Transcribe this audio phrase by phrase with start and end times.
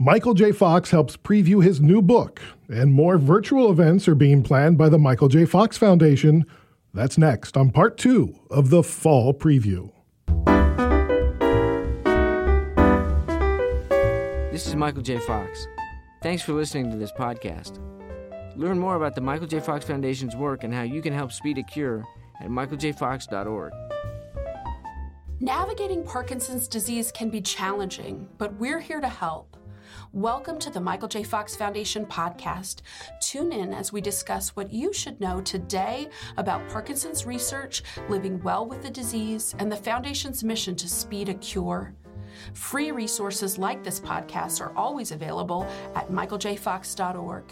[0.00, 0.52] Michael J.
[0.52, 4.96] Fox helps preview his new book, and more virtual events are being planned by the
[4.96, 5.44] Michael J.
[5.44, 6.46] Fox Foundation.
[6.94, 9.90] That's next on part two of the Fall Preview.
[14.52, 15.18] This is Michael J.
[15.18, 15.66] Fox.
[16.22, 17.80] Thanks for listening to this podcast.
[18.54, 19.58] Learn more about the Michael J.
[19.58, 22.04] Fox Foundation's work and how you can help speed a cure
[22.40, 23.72] at michaeljfox.org.
[25.40, 29.56] Navigating Parkinson's disease can be challenging, but we're here to help.
[30.14, 31.22] Welcome to the Michael J.
[31.22, 32.80] Fox Foundation podcast.
[33.20, 36.08] Tune in as we discuss what you should know today
[36.38, 41.34] about Parkinson's research, living well with the disease, and the Foundation's mission to speed a
[41.34, 41.94] cure.
[42.54, 47.44] Free resources like this podcast are always available at michaeljfox.org.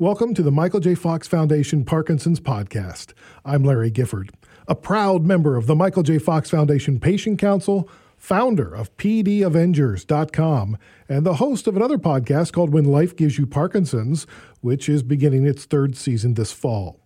[0.00, 0.96] Welcome to the Michael J.
[0.96, 3.12] Fox Foundation Parkinson's Podcast.
[3.44, 4.32] I'm Larry Gifford,
[4.66, 6.18] a proud member of the Michael J.
[6.18, 7.88] Fox Foundation Patient Council
[8.22, 14.28] founder of PDAvengers.com, and the host of another podcast called When Life Gives You Parkinson's,
[14.60, 17.00] which is beginning its third season this fall.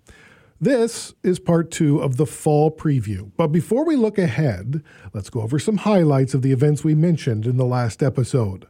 [0.60, 3.30] This is part two of the fall preview.
[3.38, 4.82] But before we look ahead,
[5.14, 8.66] let's go over some highlights of the events we mentioned in the last episode.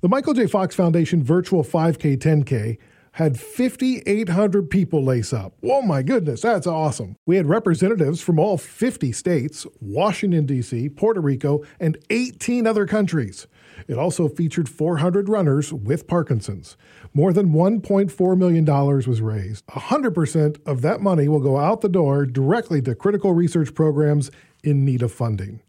[0.00, 0.48] The Michael J.
[0.48, 2.78] Fox Foundation Virtual 5K 10K
[3.18, 5.52] had 5,800 people lace up.
[5.64, 7.16] Oh my goodness, that's awesome.
[7.26, 13.48] We had representatives from all 50 states, Washington, D.C., Puerto Rico, and 18 other countries.
[13.88, 16.76] It also featured 400 runners with Parkinson's.
[17.12, 19.66] More than $1.4 million was raised.
[19.66, 24.30] 100% of that money will go out the door directly to critical research programs
[24.62, 25.60] in need of funding.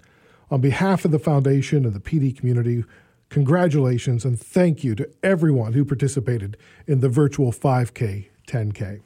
[0.51, 2.83] On behalf of the foundation and the PD community,
[3.29, 9.01] Congratulations and thank you to everyone who participated in the virtual 5K, 10K.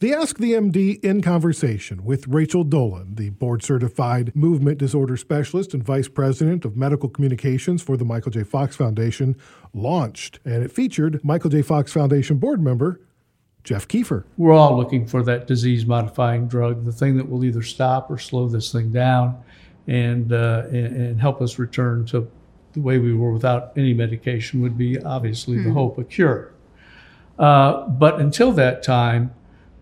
[0.00, 5.74] The Ask the MD in conversation with Rachel Dolhun, the board certified movement disorder specialist
[5.74, 8.42] and vice president of medical communications for the Michael J.
[8.42, 9.36] Fox Foundation,
[9.72, 11.62] launched, and it featured Michael J.
[11.62, 13.00] Fox Foundation board member
[13.62, 14.24] Jeff Keefer.
[14.36, 18.18] We're all looking for that disease modifying drug, the thing that will either stop or
[18.18, 19.40] slow this thing down
[19.86, 22.28] and, uh, and, and help us return to
[22.72, 25.64] the way we were without any medication would be obviously mm.
[25.64, 25.76] the hmm.
[25.76, 26.52] hope of cure.
[27.38, 29.32] Uh, but until that time,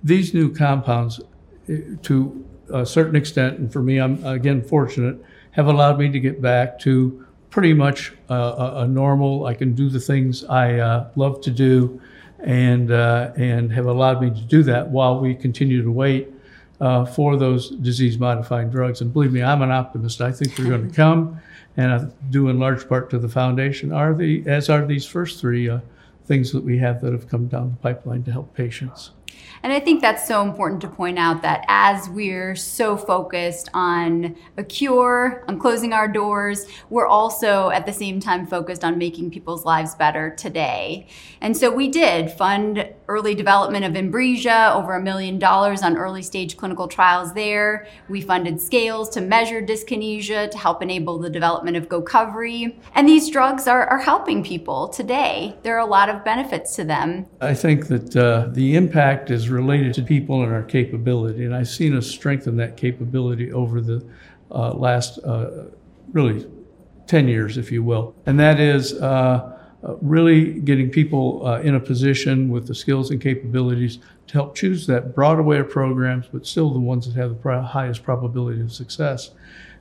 [0.02, 1.20] these new compounds,
[1.68, 6.20] eh, to a certain extent, and for me, I'm again fortunate, have allowed me to
[6.20, 9.46] get back to pretty much uh, a, normal.
[9.46, 12.00] I can do the things I uh, love to do,
[12.38, 16.28] and uh, and have allowed me to do that while we continue to wait
[16.80, 19.00] uh, for those disease-modifying drugs.
[19.00, 20.20] And believe me, I'm an optimist.
[20.20, 21.41] I think they're going to come
[21.76, 25.41] and I do in large part to the foundation, are the as are these first
[25.41, 25.80] three uh,
[26.26, 29.10] things that we have that have come down the pipeline to help patients.
[29.62, 34.36] And I think that's so important to point out that as we're so focused on
[34.56, 39.30] a cure, on closing our doors, we're also at the same time focused on making
[39.30, 41.06] people's lives better today.
[41.40, 46.22] And so we did fund early development of Inbrija, over a million dollars on early
[46.22, 47.86] stage clinical trials there.
[48.08, 52.76] We funded scales to measure dyskinesia to help enable the development of Gocovri.
[52.94, 55.56] And these drugs are, are helping people today.
[55.62, 57.26] There are a lot of benefits to them.
[57.40, 61.44] I think that uh, the impact is related to people and our capability.
[61.44, 64.04] And I've seen us strengthen that capability over the
[64.50, 65.66] uh, last uh,
[66.12, 66.46] really
[67.06, 68.14] 10 years, if you will.
[68.26, 73.10] And that is uh, uh really getting people uh, in a position with the skills
[73.10, 77.18] and capabilities to help choose that broad array of programs, but still the ones that
[77.18, 79.30] have the highest probability of success.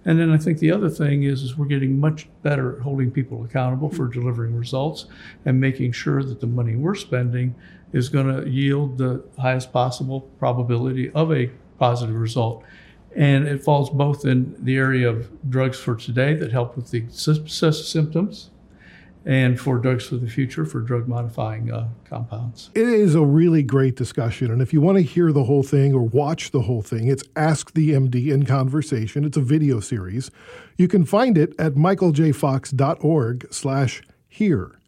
[0.06, 3.12] And then I think the other thing is, is we're getting much better at holding
[3.12, 5.06] people accountable for delivering results
[5.46, 7.54] and making sure that the money we're spending
[7.94, 12.64] is going to yield the highest possible probability of a positive result.
[13.16, 17.06] And it falls both in the area of drugs for today that help with the
[17.10, 18.52] symptoms
[19.26, 22.70] and for drugs for the future for drug modifying uh, compounds.
[22.74, 24.52] It is a really great discussion.
[24.52, 27.24] And if you want to hear the whole thing or watch the whole thing, it's
[27.36, 29.26] Ask the MD in Conversation.
[29.26, 30.32] It's a video series.
[30.78, 34.80] You can find it at michaeljfox.org slash here.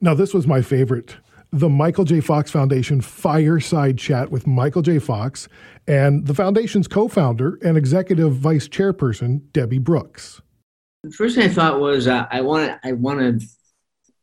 [0.00, 1.16] Now, this was my favorite
[1.52, 2.20] the Michael J.
[2.20, 4.98] Fox Foundation fireside chat with Michael J.
[4.98, 5.48] Fox
[5.86, 10.40] and the foundation's co founder and executive vice chairperson, Debbie Brooks.
[11.02, 13.46] The first thing I thought was uh, I want I want to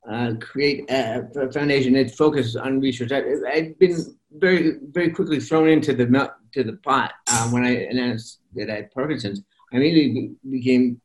[0.09, 3.11] uh, create a, foundation that focuses on research.
[3.11, 3.21] I,
[3.55, 3.97] have been
[4.31, 8.75] very very quickly thrown into the to the pot uh, when I announced that I
[8.75, 9.41] had Parkinson's.
[9.71, 11.01] I immediately became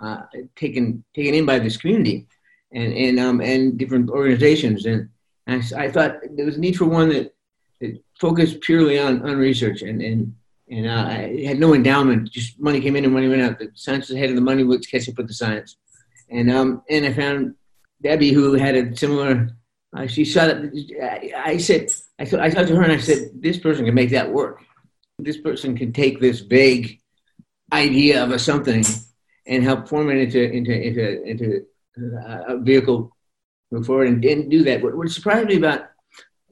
[0.00, 0.22] uh,
[0.56, 2.26] taken taken in by this community
[2.72, 5.08] and and um, and different organizations and
[5.52, 7.34] and I, I, thought there was a need for one that,
[7.80, 10.34] that focused purely on, on research and, and,
[10.70, 12.30] and uh, I had no endowment.
[12.30, 13.58] Just money came in and money went out.
[13.58, 15.76] The science was ahead of the money was catching up with the science,
[16.30, 17.54] and um, and I found
[18.02, 19.50] Debbie who had a similar.
[19.94, 20.72] Uh, she saw that.
[21.02, 21.88] I, I said,
[22.18, 24.62] I, I talked to her and I said, this person can make that work.
[25.18, 27.00] This person can take this vague
[27.72, 28.84] idea of a something
[29.46, 31.66] and help form it into into into into
[32.48, 33.14] a vehicle
[33.72, 34.82] move forward and, and do that.
[34.82, 35.90] What, what surprised me about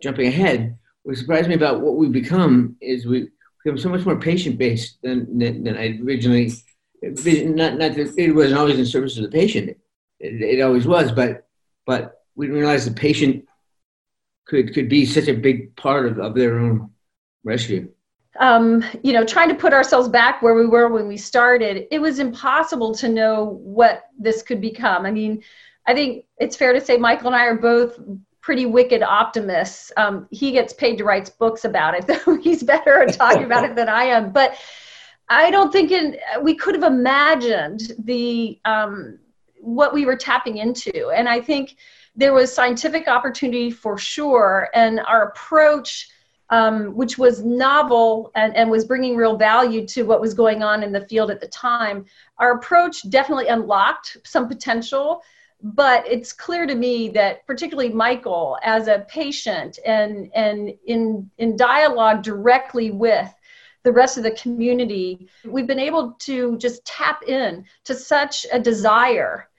[0.03, 3.29] jumping ahead, what surprised me about what we've become is we
[3.63, 6.53] become so much more patient based than, than, than I originally.
[7.03, 9.77] Not not that it wasn't always in service of the patient.
[10.19, 11.49] It, it always was, but
[11.87, 13.47] but we didn't realize the patient
[14.47, 16.91] could could be such a big part of, of their own
[17.43, 17.91] rescue
[18.39, 21.99] um, you know, trying to put ourselves back where we were when we started, it
[21.99, 25.05] was impossible to know what this could become.
[25.05, 25.43] I mean,
[25.91, 27.99] I think it's fair to say Michael and I are both
[28.41, 29.91] pretty wicked optimists.
[29.97, 33.65] Um, he gets paid to write books about it, though he's better at talking about
[33.65, 34.31] it than I am.
[34.31, 34.57] But
[35.29, 39.19] I don't think in, we could have imagined the um,
[39.61, 41.77] what we were tapping into, and I think
[42.15, 46.09] there was scientific opportunity for sure, and our approach
[46.51, 50.83] um, which was novel and, and was bringing real value to what was going on
[50.83, 52.05] in the field at the time.
[52.39, 55.23] Our approach definitely unlocked some potential,
[55.63, 61.57] but it's clear to me that particularly Michael, as a patient and, and in, in
[61.57, 63.33] dialogue directly with
[63.83, 68.59] the rest of the community, we've been able to just tap in to such a
[68.59, 69.50] desire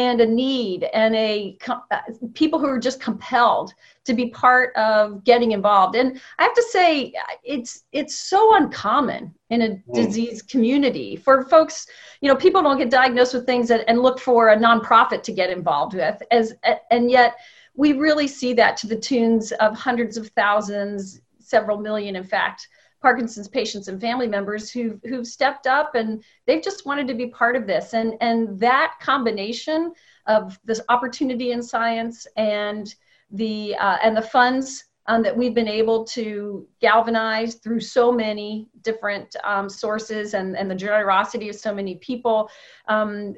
[0.00, 2.00] and a need and a uh,
[2.32, 3.74] people who are just compelled
[4.04, 7.12] to be part of getting involved and i have to say
[7.44, 9.82] it's it's so uncommon in a mm.
[9.94, 11.86] disease community for folks
[12.22, 15.32] you know people don't get diagnosed with things and, and look for a nonprofit to
[15.32, 16.54] get involved with as
[16.90, 17.36] and yet
[17.76, 22.68] we really see that to the tunes of hundreds of thousands several million in fact
[23.00, 27.26] Parkinson's patients and family members who've, who've stepped up and they've just wanted to be
[27.28, 27.94] part of this.
[27.94, 29.92] And, and that combination
[30.26, 32.94] of this opportunity in science and
[33.30, 38.68] the, uh, and the funds um, that we've been able to galvanize through so many
[38.82, 42.48] different um, sources and, and the generosity of so many people,
[42.86, 43.34] um,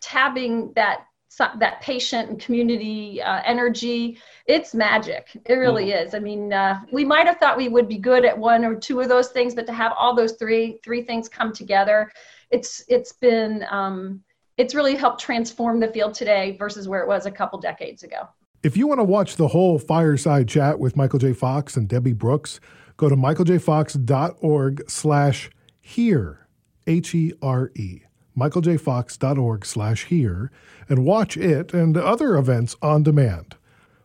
[0.00, 5.28] tabbing that that patient and community uh, energy it's magic.
[5.44, 6.06] It really mm-hmm.
[6.06, 6.14] is.
[6.14, 9.00] I mean uh, we might have thought we would be good at one or two
[9.00, 12.10] of those things but to have all those three three things come together
[12.50, 14.22] it's it's been um,
[14.56, 18.28] it's really helped transform the field today versus where it was a couple decades ago.
[18.62, 21.32] If you want to watch the whole fireside chat with michael j.
[21.32, 22.58] Fox and debbie brooks
[22.96, 26.48] go to michaeljfox.org slash here
[26.86, 28.02] h-e-r-e
[28.38, 30.50] michaeljfox.org slash here
[30.88, 33.56] and watch it and other events on demand.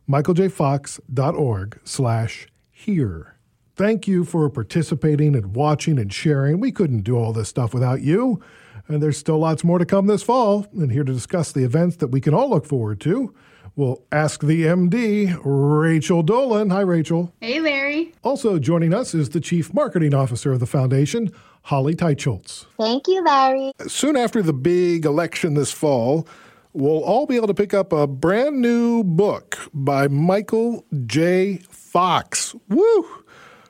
[0.09, 3.35] michaeljfox.org slash here.
[3.75, 6.59] Thank you for participating and watching and sharing.
[6.59, 8.41] We couldn't do all this stuff without you.
[8.87, 10.67] And there's still lots more to come this fall.
[10.73, 13.33] And here to discuss the events that we can all look forward to,
[13.75, 16.71] we'll ask the MD, Rachel Dolhun.
[16.71, 17.33] Hi, Rachel.
[17.41, 18.13] Hey, Larry.
[18.23, 21.31] Also joining us is the Chief Marketing Officer of the Foundation,
[21.63, 22.65] Holly Teichholtz.
[22.77, 23.71] Thank you, Larry.
[23.87, 26.27] Soon after the big election this fall,
[26.73, 31.59] we'll all be able to pick up a brand new book by Michael J.
[31.69, 32.55] Fox.
[32.69, 33.07] Woo!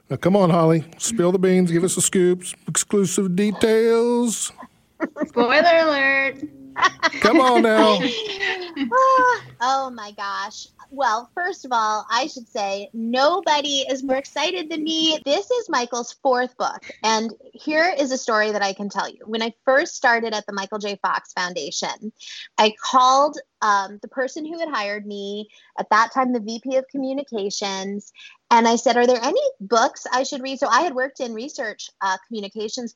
[0.09, 0.83] Now, come on, Holly.
[0.97, 1.71] Spill the beans.
[1.71, 2.53] Give us the scoops.
[2.67, 4.51] Exclusive details.
[5.27, 6.43] Spoiler alert.
[7.21, 7.99] Come on now.
[9.61, 10.67] oh my gosh.
[10.89, 15.19] Well, first of all, I should say nobody is more excited than me.
[15.25, 16.83] This is Michael's fourth book.
[17.03, 19.19] And here is a story that I can tell you.
[19.25, 20.99] When I first started at the Michael J.
[21.01, 22.11] Fox Foundation,
[22.57, 25.47] I called um, the person who had hired me,
[25.79, 28.11] at that time, the VP of Communications,
[28.51, 30.59] and I said, Are there any books I should read?
[30.59, 32.95] So I had worked in research uh, communications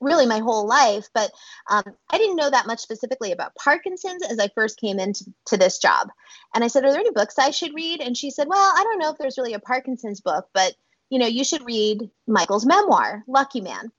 [0.00, 1.30] really my whole life, but
[1.70, 5.56] um, I didn't know that much specifically about Parkinson's as I first came into to
[5.56, 6.08] this job.
[6.54, 8.82] And I said, "Are there any books I should read?" And she said, "Well, I
[8.82, 10.74] don't know if there's really a Parkinson's book, but
[11.10, 13.90] you know, you should read Michael's memoir, Lucky Man."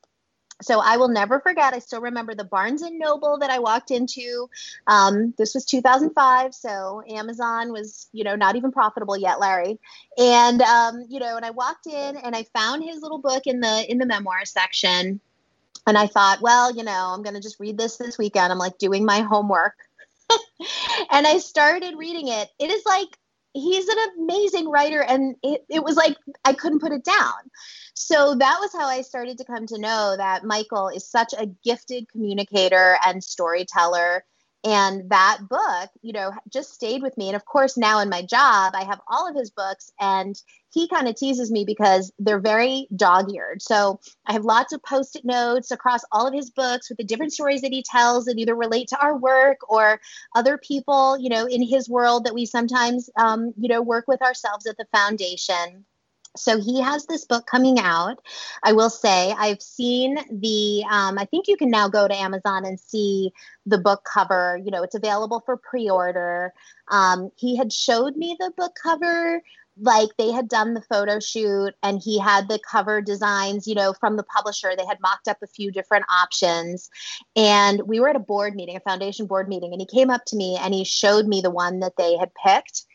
[0.62, 1.74] So I will never forget.
[1.74, 4.50] I still remember the Barnes and Noble that I walked into.
[4.88, 9.80] Um, this was 2005, so Amazon was, you know, not even profitable yet, Larry.
[10.18, 13.60] And um, you know, and I walked in and I found his little book in
[13.60, 15.20] the in the memoir section
[15.88, 18.52] and I thought, well, you know, I'm going to just read this this weekend.
[18.52, 19.76] I'm like doing my homework.
[21.12, 22.50] and I started reading it.
[22.60, 23.10] It is like,
[23.54, 25.02] he's an amazing writer.
[25.02, 27.34] And it, it was like, I couldn't put it down.
[27.94, 31.48] So that was how I started to come to know that Michael is such a
[31.64, 34.26] gifted communicator and storyteller.
[34.66, 37.28] And that book, you know, just stayed with me.
[37.28, 40.36] And of course, now in my job, I have all of his books, and
[40.74, 43.62] he kind of teases me because they're very dog eared.
[43.62, 47.04] So I have lots of post it notes across all of his books with the
[47.04, 50.02] different stories that he tells that either relate to our work or
[50.36, 54.22] other people, you know, in his world that we sometimes, um, you know, work with
[54.24, 55.86] ourselves at the foundation.
[56.36, 58.20] So he has this book coming out.
[58.64, 60.84] I will say I've seen the.
[60.90, 63.32] Um, I think you can now go to Amazon and see
[63.66, 64.60] the book cover.
[64.64, 66.54] You know, it's available for pre-order.
[66.90, 69.42] Um, he had showed me the book cover.
[69.78, 73.92] Like they had done the photo shoot and he had the cover designs, you know,
[73.92, 74.72] from the publisher.
[74.78, 76.90] They had mocked up a few different options.
[77.36, 80.24] And we were at a board meeting, a foundation board meeting, and he came up
[80.28, 82.86] to me and he showed me the one that they had picked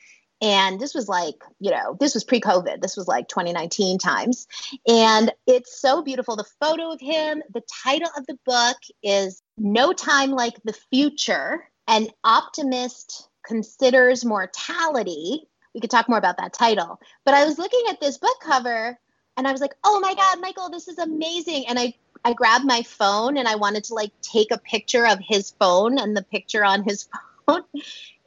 [0.40, 2.80] and this was like you know this was pre-covid.
[2.80, 4.46] This was like 2019 times.
[4.86, 6.36] And it's so beautiful.
[6.36, 11.68] The photo of him the title of the book is no time like the future
[11.88, 15.48] an optimist considers mortality.
[15.74, 17.00] We could talk more about that title.
[17.24, 18.98] But i was looking at this book cover
[19.36, 21.66] and i was like oh my god michael this is amazing.
[21.68, 21.94] And i
[22.24, 25.98] i grabbed my phone and i wanted to like take a picture of his phone
[25.98, 27.08] and the picture on his
[27.46, 27.62] phone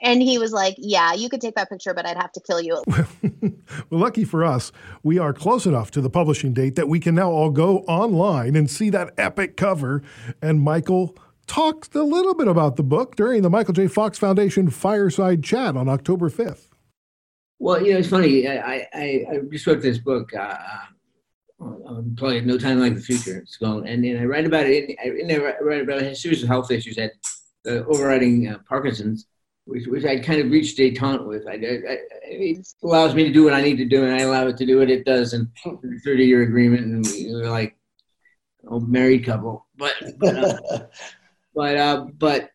[0.04, 2.62] and he was like, Yeah, you could take that picture, but I'd have to kill
[2.62, 2.84] you.
[3.40, 3.54] well,
[3.90, 7.32] lucky for us, we are close enough to the publishing date that we can now
[7.32, 10.04] all go online and see that epic cover.
[10.42, 11.16] And Michael
[11.48, 13.88] talked a little bit about the book during the Michael J.
[13.88, 16.68] Fox Foundation Fireside Chat on October 5th.
[17.60, 18.48] Well, you know, it's funny.
[18.48, 20.58] I, I, I just wrote this book, uh,
[21.62, 23.38] um, probably No Time Like the Future.
[23.38, 24.98] It's called, and, and I write about it.
[25.02, 27.14] I, I write about a series of health issues that
[27.66, 29.28] uh, overriding uh, Parkinson's
[29.66, 31.48] which, which I kind of reached detente with.
[31.48, 34.48] I, I, it allows me to do what I need to do, and I allow
[34.48, 35.34] it to do what it does.
[35.34, 35.48] And
[36.04, 37.78] 30 year agreement, and we, are like
[38.70, 39.66] a married couple.
[39.78, 40.60] But but uh,
[41.56, 42.50] but, uh, but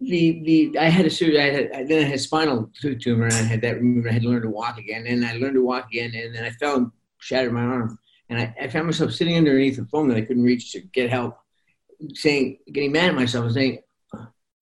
[0.00, 1.40] the the I had a surgery.
[1.40, 4.08] I had I, then I had spinal tumor, and I had that removed.
[4.08, 6.44] I had to learn to walk again, and I learned to walk again, and then
[6.44, 7.98] I fell and shattered my arm.
[8.30, 11.08] And I, I found myself sitting underneath a phone that I couldn't reach to get
[11.08, 11.38] help,
[12.12, 13.78] saying, getting mad at myself and saying,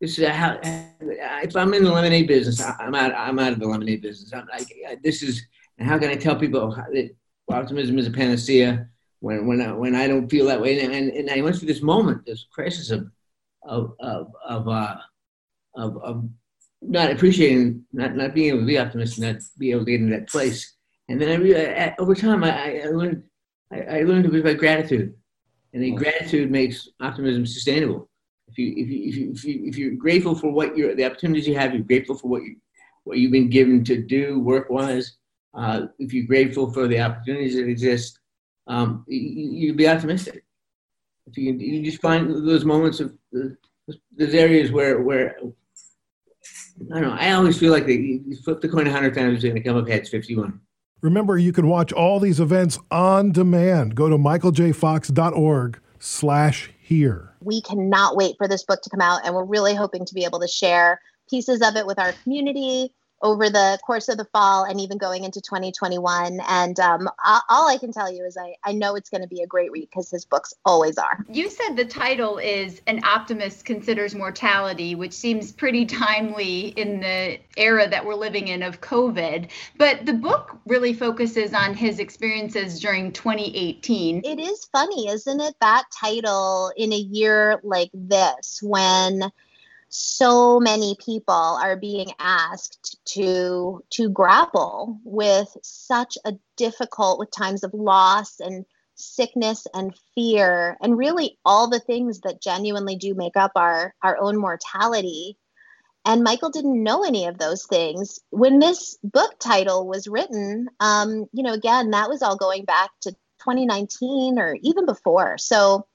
[0.01, 3.15] this is how if I'm in the lemonade business, I'm out.
[3.15, 4.33] I'm out of the lemonade business.
[4.33, 4.69] I'm like,
[5.03, 5.47] this is
[5.79, 7.11] and how can I tell people that
[7.49, 8.89] optimism is a panacea
[9.21, 10.81] when when I, when I don't feel that way?
[10.81, 13.11] And, and, and I went through this moment, this crisis of
[13.63, 14.97] of of of, uh,
[15.75, 16.29] of, of
[16.83, 20.11] not appreciating, not not being able to be optimistic, not be able to get in
[20.11, 20.75] that place.
[21.09, 23.23] And then I realized, over time, I, I learned
[23.73, 25.15] I, I learned to be by gratitude,
[25.73, 28.11] and then gratitude makes optimism sustainable
[28.49, 31.05] if you if you if you, if, you, if you're grateful for what you're the
[31.05, 32.57] opportunities you have, you're grateful for what you
[33.05, 35.17] what you've been given to do work wise.
[35.55, 38.19] Uh, if you're grateful for the opportunities that exist,
[38.67, 40.45] um, you, you'll be optimistic.
[41.27, 45.37] If you you just find those moments of those areas where where
[46.93, 47.17] I don't know.
[47.19, 49.63] I always feel like they, you flip the coin a hundred times, it's going to
[49.63, 50.61] come up heads fifty-one.
[51.01, 53.95] Remember, you can watch all these events on demand.
[53.95, 57.35] Go to michaeljfox.org slash here.
[57.41, 60.25] We cannot wait for this book to come out, and we're really hoping to be
[60.25, 64.65] able to share pieces of it with our community over the course of the fall
[64.65, 66.41] and even going into 2021.
[66.49, 67.09] And um,
[67.49, 69.73] all I can tell you is I, I know it's going to be a great
[69.73, 71.25] read because his books always are.
[71.29, 77.39] You said the title is An Optimist Considers Mortality, which seems pretty timely in the
[77.57, 79.49] era that we're living in of COVID.
[79.77, 84.23] But the book really focuses on his experiences during 2018.
[84.25, 85.55] It is funny, isn't it?
[85.61, 89.31] That title in a year like this when
[89.97, 97.65] so many people are being asked to to grapple with such a difficult with times
[97.65, 100.77] of loss and sickness and fear.
[100.83, 105.39] And really all the things that genuinely do make up our our own mortality.
[106.05, 110.69] And michael didn't know any of those things when this book title was written.
[110.79, 115.39] Um, you know again that was all going back to 2019 or even before.
[115.39, 115.87] So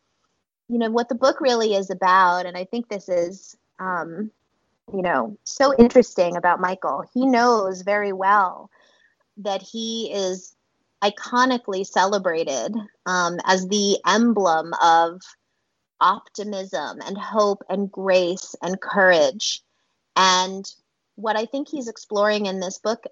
[0.70, 4.31] you know what the book really is about and i think this is um,
[4.93, 7.03] you know, so interesting about Michael.
[7.13, 8.69] He knows very well
[9.38, 10.55] that he is
[11.03, 15.19] iconically celebrated um, as the emblem of
[16.00, 19.61] optimism and hope and grace and courage.
[20.15, 20.65] And
[21.15, 23.05] what I think he's exploring in this book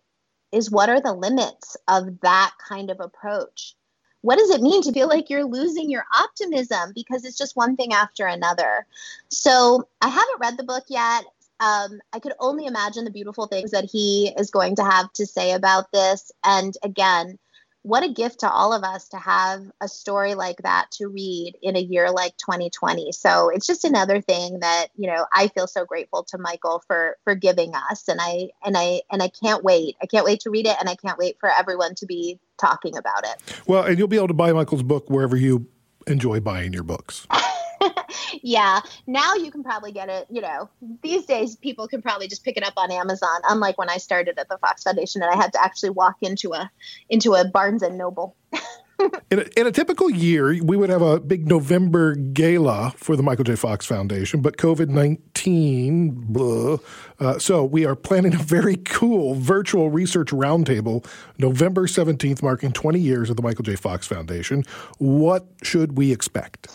[0.51, 3.75] is what are the limits of that kind of approach?
[4.21, 7.75] What does it mean to feel like you're losing your optimism because it's just one
[7.75, 8.85] thing after another?
[9.29, 11.25] So i haven't read the book yet.
[11.59, 15.25] Um, i could only imagine the beautiful things that he is going to have to
[15.25, 16.31] say about this.
[16.43, 17.38] And again
[17.83, 21.53] what a gift to all of us to have a story like that to read
[21.61, 25.65] in a year like 2020 so it's just another thing that you know i feel
[25.65, 28.07] so grateful to michael for for giving us.
[28.07, 29.95] And i and i and i can't wait.
[30.01, 32.96] I can't wait to read it and i can't wait for everyone to be talking
[32.98, 35.68] about it well and you'll be able to buy michael's book wherever you
[36.08, 37.28] enjoy buying your books
[38.42, 40.28] yeah, now you can probably get it.
[40.30, 40.70] You know,
[41.01, 43.42] these days people can probably just pick it up on Amazon.
[43.50, 46.54] Unlike when I started at the Fox Foundation and I had to actually walk into
[46.54, 46.70] a
[47.10, 48.36] into a Barnes and Noble.
[49.32, 53.24] in, a, in a typical year, we would have a big November gala for the
[53.24, 53.56] Michael J.
[53.56, 56.79] Fox Foundation, but COVID 19,
[57.20, 61.06] uh, so we are planning a very cool virtual research roundtable
[61.38, 63.75] November 17th, marking 20 years of the Michael J.
[63.75, 64.63] Fox Foundation.
[64.98, 66.68] What should we expect?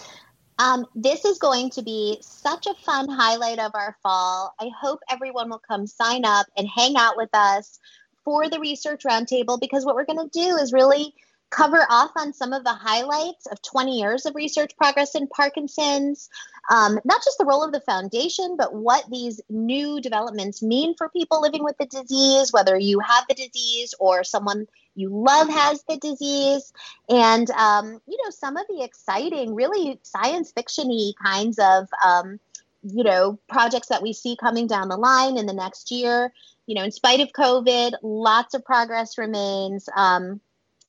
[0.58, 4.54] Um, this is going to be such a fun highlight of our fall.
[4.60, 7.80] I hope everyone will come sign up and hang out with us
[8.24, 11.14] for the research roundtable because what we're going to do is really
[11.54, 16.28] cover off on some of the highlights of 20 years of research progress in Parkinson's,
[16.70, 21.08] um, not just the role of the foundation, but what these new developments mean for
[21.10, 25.82] people living with the disease, whether you have the disease or someone you love has
[25.88, 26.72] the disease,
[27.08, 32.38] and um, you know some of the exciting, really science fictiony kinds of um,
[32.82, 36.32] you know projects that we see coming down the line in the next year.
[36.66, 39.88] You know, in spite of COVID, lots of progress remains.
[39.94, 40.40] Um,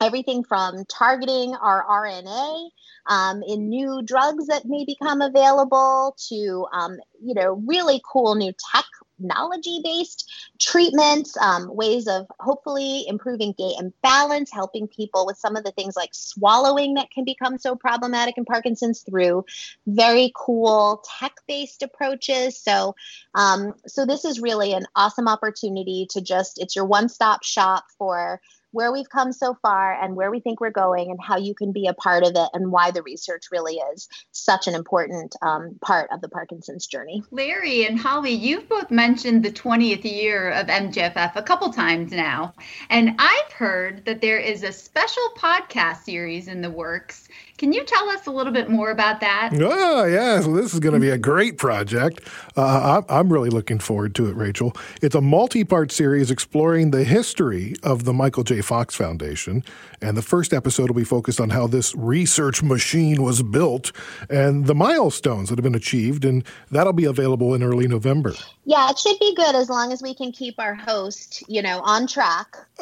[0.02, 2.70] everything from targeting our RNA
[3.08, 8.52] um, in new drugs that may become available to, um, you know, really cool new
[8.74, 15.56] technology based treatments, um, ways of hopefully improving gait and balance, helping people with some
[15.56, 19.46] of the things like swallowing that can become so problematic in Parkinson's through
[19.88, 22.60] very cool tech based approaches.
[22.60, 22.96] So,
[23.34, 27.86] um, so this is really an awesome opportunity to just, it's your one stop shop
[27.98, 28.42] for
[28.76, 31.72] where we've come so far and where we think we're going and how you can
[31.72, 35.80] be a part of it and why the research really is such an important um,
[35.82, 37.24] part of the Parkinson's journey.
[37.32, 42.54] Larry and Holly, you've both mentioned the 20th year of MJFF a couple times now.
[42.90, 47.84] And I've heard that there is a special podcast series in the works can you
[47.86, 49.52] tell us a little bit more about that?
[49.54, 50.42] Oh, yeah.
[50.42, 52.20] So this is going to be a great project.
[52.58, 54.76] Uh, I'm really looking forward to it, Rachel.
[55.02, 58.62] It's a multi part series exploring the history of the Michael J.
[58.62, 59.64] Fox Foundation.
[60.02, 63.92] And the first episode will be focused on how this research machine was built
[64.30, 66.26] and the milestones that have been achieved.
[66.26, 68.34] And that'll be available in early November.
[68.66, 71.80] Yeah, it should be good as long as we can keep our host, you know,
[71.82, 72.58] on track.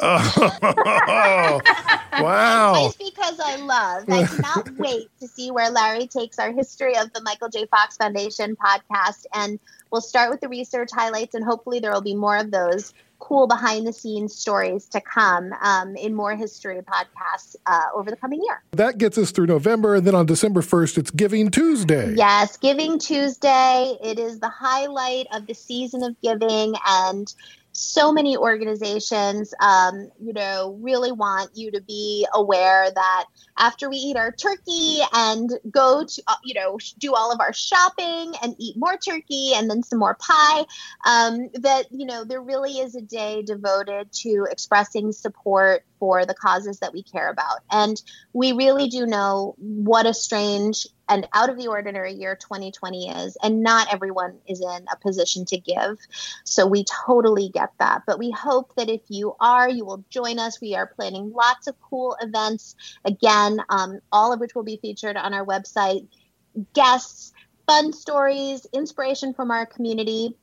[1.06, 1.60] Oh,
[2.20, 2.74] wow.
[2.98, 4.26] Just because I love, I
[4.64, 7.66] cannot wait to see where Larry takes our history of the Michael J.
[7.66, 9.26] Fox Foundation podcast.
[9.34, 9.58] And
[9.90, 13.46] we'll start with the research highlights, and hopefully there will be more of those cool
[13.46, 18.42] behind the scenes stories to come um, in more history podcasts uh, over the coming
[18.44, 18.62] year.
[18.72, 19.94] That gets us through November.
[19.94, 22.14] And then on December 1st, it's Giving Tuesday.
[22.14, 23.96] Yes, Giving Tuesday.
[24.02, 26.74] It is the highlight of the season of giving.
[26.86, 27.32] And
[27.74, 33.24] so many organizations, um, you know, really want you to be aware that
[33.58, 37.52] after we eat our turkey and go to, uh, you know, do all of our
[37.52, 40.64] shopping and eat more turkey and then some more pie,
[41.06, 46.34] um, that, you know, there really is a day devoted to expressing support for the
[46.34, 47.60] causes that we care about.
[47.70, 48.00] And
[48.32, 53.36] we really do know what a strange and out of the ordinary year 2020 is
[53.42, 55.98] and not everyone is in a position to give.
[56.44, 58.02] So we totally get that.
[58.06, 60.60] But we hope that if you are you will join us.
[60.60, 62.74] We are planning lots of cool events
[63.44, 66.06] again um, all of which will be featured on our website
[66.74, 67.32] guests
[67.66, 70.36] fun stories inspiration from our community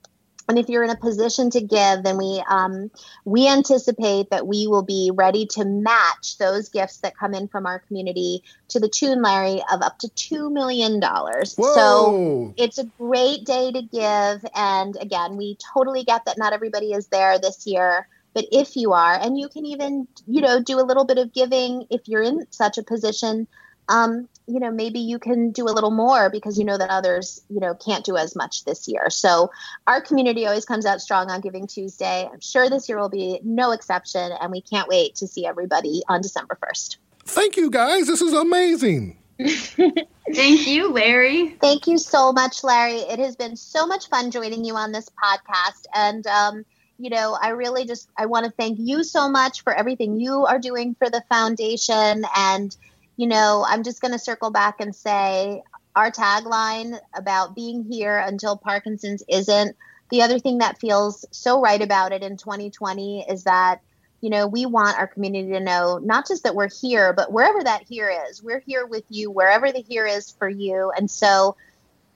[0.49, 2.91] and if you're in a position to give, then we um,
[3.23, 7.65] we anticipate that we will be ready to match those gifts that come in from
[7.65, 11.55] our community to the tune, Larry, of up to two million dollars.
[11.55, 14.45] So it's a great day to give.
[14.53, 18.07] And again, we totally get that not everybody is there this year.
[18.33, 21.33] But if you are, and you can even, you know, do a little bit of
[21.33, 23.47] giving if you're in such a position,
[23.89, 27.41] um, you know, maybe you can do a little more because you know that others,
[27.49, 29.09] you know, can't do as much this year.
[29.09, 29.51] So
[29.87, 32.27] our community always comes out strong on Giving Tuesday.
[32.31, 36.01] I'm sure this year will be no exception, and we can't wait to see everybody
[36.07, 36.97] on December 1st.
[37.25, 38.07] Thank you, guys.
[38.07, 39.17] This is amazing.
[39.39, 41.49] Thank you, Larry.
[41.61, 42.97] Thank you so much, Larry.
[42.97, 45.85] It has been so much fun joining you on this podcast.
[45.93, 46.65] And, um,
[47.01, 50.45] you know, I really just I want to thank you so much for everything you
[50.45, 52.75] are doing for the foundation and
[53.17, 55.61] you know, I'm just going to circle back and say
[55.95, 59.75] our tagline about being here until Parkinson's isn't.
[60.09, 63.81] The other thing that feels so right about it in 2020 is that
[64.21, 67.63] you know, we want our community to know not just that we're here, but wherever
[67.63, 70.91] that here is, we're here with you, wherever the here is for you.
[70.95, 71.55] And so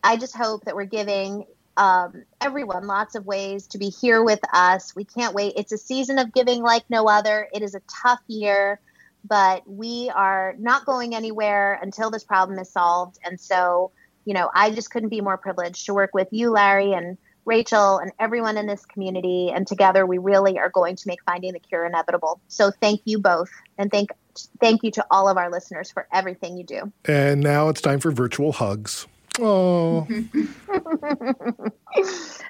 [0.03, 4.39] I just hope that we're giving um, everyone lots of ways to be here with
[4.53, 4.95] us.
[4.95, 5.53] We can't wait.
[5.57, 7.47] It's a season of giving like no other.
[7.53, 8.79] It is a tough year,
[9.23, 13.17] but we are not going anywhere until this problem is solved.
[13.23, 13.91] And so,
[14.23, 17.99] you know, I just couldn't be more privileged to work with you, Larry, and Rachel
[17.99, 19.51] and everyone in this community.
[19.53, 22.41] And together we really are going to make finding the cure inevitable.
[22.47, 23.49] So thank you both.
[23.77, 24.11] And thank
[24.59, 26.91] thank you to all of our listeners for everything you do.
[27.05, 29.07] And now it's time for virtual hugs.
[29.39, 30.07] Oh.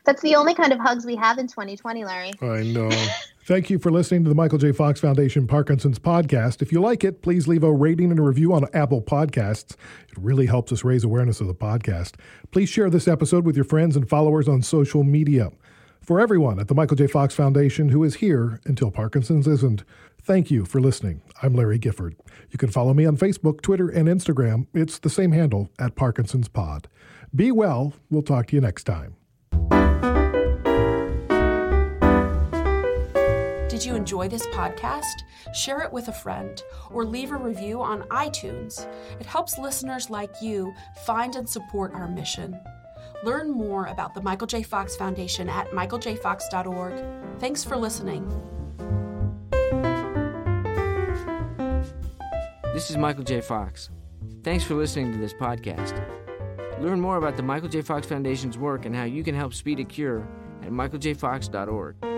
[0.06, 2.32] That's the only kind of hugs we have in 2020, Larry.
[2.42, 2.90] I know.
[3.46, 4.72] Thank you for listening to the Michael J.
[4.72, 6.62] Fox Foundation Parkinson's podcast.
[6.64, 9.76] If you like it, please leave a rating and a review on Apple Podcasts.
[10.10, 12.14] It really helps us raise awareness of the podcast.
[12.52, 15.52] Please share this episode with your friends and followers on social media.
[16.02, 17.08] For everyone at the Michael J.
[17.08, 19.84] Fox Foundation who is here until Parkinson's isn't,
[20.26, 21.22] thank you for listening.
[21.42, 22.16] I'm Larry Gifford.
[22.50, 24.68] You can follow me on Facebook, Twitter, and Instagram.
[24.74, 26.88] It's the same handle at Parkinson's Pod.
[27.34, 27.94] Be well.
[28.10, 29.16] We'll talk to you next time.
[33.70, 35.24] Did you enjoy this podcast?
[35.54, 36.62] Share it with a friend
[36.92, 38.88] or leave a review on iTunes.
[39.20, 40.74] It helps listeners like you
[41.06, 42.58] find and support our mission.
[43.24, 44.64] Learn more about the Michael J.
[44.64, 47.04] Fox Foundation at michaeljfox.org.
[47.40, 48.55] Thanks for listening.
[52.76, 53.40] This is Michael J.
[53.40, 53.90] Fox.
[54.44, 55.98] Thanks for listening to this podcast.
[56.82, 57.82] Learn more about the Michael J.
[57.82, 60.28] Fox Foundation's work and how you can help speed a cure
[60.62, 62.15] at michaeljfox.org.